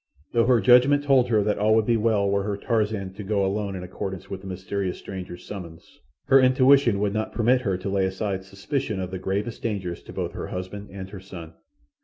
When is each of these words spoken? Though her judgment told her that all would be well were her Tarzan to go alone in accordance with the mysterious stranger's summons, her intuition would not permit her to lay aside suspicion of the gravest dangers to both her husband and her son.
Though 0.31 0.47
her 0.47 0.59
judgment 0.61 1.03
told 1.03 1.27
her 1.29 1.43
that 1.43 1.59
all 1.59 1.75
would 1.75 1.85
be 1.85 1.95
well 1.95 2.27
were 2.27 2.41
her 2.41 2.57
Tarzan 2.57 3.13
to 3.13 3.23
go 3.23 3.45
alone 3.45 3.75
in 3.75 3.83
accordance 3.83 4.31
with 4.31 4.41
the 4.41 4.47
mysterious 4.47 4.97
stranger's 4.97 5.45
summons, 5.45 5.99
her 6.25 6.39
intuition 6.41 6.99
would 6.99 7.13
not 7.13 7.31
permit 7.33 7.61
her 7.61 7.77
to 7.77 7.87
lay 7.87 8.05
aside 8.07 8.43
suspicion 8.43 8.99
of 8.99 9.11
the 9.11 9.19
gravest 9.19 9.61
dangers 9.61 10.01
to 10.01 10.11
both 10.11 10.31
her 10.31 10.47
husband 10.47 10.89
and 10.89 11.11
her 11.11 11.19
son. 11.19 11.53